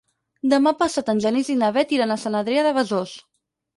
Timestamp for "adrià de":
2.43-2.73